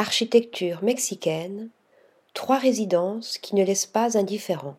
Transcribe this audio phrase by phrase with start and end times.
[0.00, 1.68] architecture mexicaine,
[2.32, 4.78] trois résidences qui ne laissent pas indifférents.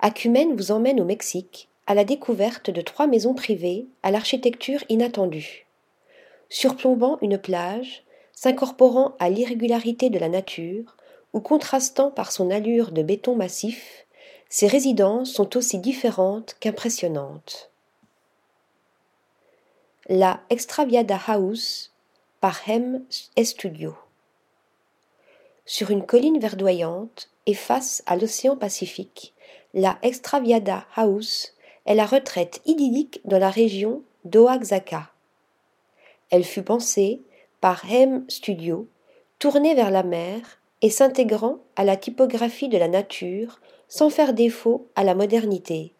[0.00, 5.66] Acumen vous emmène au Mexique à la découverte de trois maisons privées à l'architecture inattendue.
[6.48, 8.02] Surplombant une plage,
[8.32, 10.96] s'incorporant à l'irrégularité de la nature,
[11.34, 14.06] ou contrastant par son allure de béton massif,
[14.48, 17.70] ces résidences sont aussi différentes qu'impressionnantes.
[20.08, 21.92] La Extraviada House
[22.40, 23.94] par Hem Studio.
[25.64, 29.32] Sur une colline verdoyante et face à l'océan Pacifique,
[29.72, 31.54] la Extraviada House
[31.86, 35.10] est la retraite idyllique dans la région d'Oaxaca.
[36.30, 37.22] Elle fut pensée
[37.62, 38.86] par Hem Studio,
[39.38, 44.88] tournée vers la mer et s'intégrant à la typographie de la nature sans faire défaut
[44.94, 45.94] à la modernité.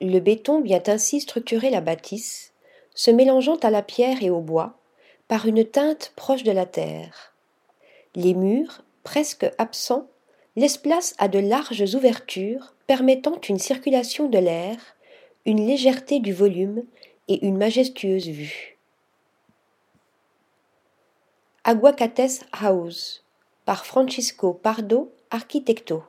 [0.00, 2.52] Le béton vient ainsi structurer la bâtisse,
[2.94, 4.78] se mélangeant à la pierre et au bois,
[5.28, 7.34] par une teinte proche de la terre.
[8.14, 10.08] Les murs, presque absents,
[10.56, 14.78] laissent place à de larges ouvertures permettant une circulation de l'air,
[15.44, 16.84] une légèreté du volume
[17.28, 18.78] et une majestueuse vue.
[21.64, 23.24] Aguacates House
[23.64, 26.04] par Francisco Pardo Arquitecto.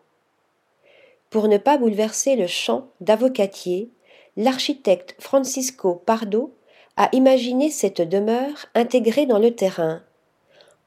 [1.31, 3.89] Pour ne pas bouleverser le champ d'avocatier,
[4.37, 6.53] l'architecte Francisco Pardo
[6.97, 10.01] a imaginé cette demeure intégrée dans le terrain.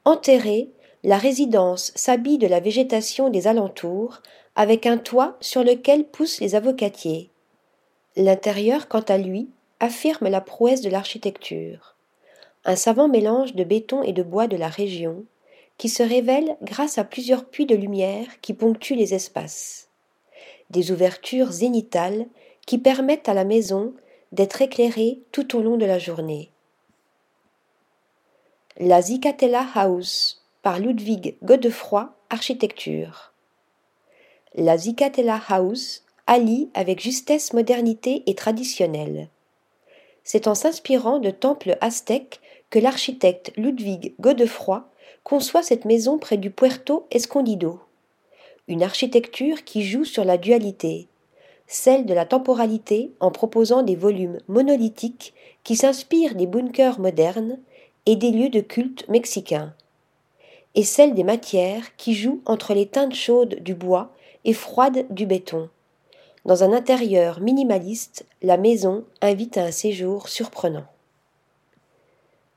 [0.03, 0.69] Enterrée,
[1.03, 4.21] la résidence s'habille de la végétation des alentours,
[4.55, 7.29] avec un toit sur lequel poussent les avocatiers.
[8.17, 11.95] L'intérieur, quant à lui, affirme la prouesse de l'architecture.
[12.65, 15.23] Un savant mélange de béton et de bois de la région,
[15.77, 19.87] qui se révèle grâce à plusieurs puits de lumière qui ponctuent les espaces.
[20.69, 22.27] Des ouvertures zénitales
[22.67, 23.93] qui permettent à la maison
[24.31, 26.49] d'être éclairée tout au long de la journée.
[28.77, 33.33] La Zicatella House par Ludwig Godefroy Architecture.
[34.55, 39.27] La Zicatella House allie avec justesse modernité et traditionnelle.
[40.23, 42.39] C'est en s'inspirant de temples aztèques
[42.69, 44.87] que l'architecte Ludwig Godefroy
[45.23, 47.79] conçoit cette maison près du Puerto Escondido.
[48.67, 51.07] Une architecture qui joue sur la dualité,
[51.71, 55.33] celle de la temporalité en proposant des volumes monolithiques
[55.63, 57.59] qui s'inspirent des bunkers modernes
[58.05, 59.73] et des lieux de culte mexicains,
[60.75, 64.11] et celle des matières qui jouent entre les teintes chaudes du bois
[64.43, 65.69] et froides du béton.
[66.43, 70.85] Dans un intérieur minimaliste, la maison invite à un séjour surprenant.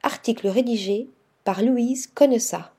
[0.02, 1.08] Article rédigé
[1.44, 2.73] par Louise Connessa.